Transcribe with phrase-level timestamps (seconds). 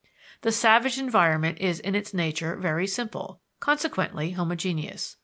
[0.41, 5.15] _The savage environment is in its nature very simple, consequently homogeneous.